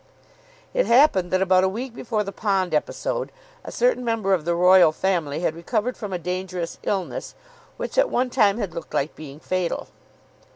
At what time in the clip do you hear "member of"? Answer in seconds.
4.03-4.45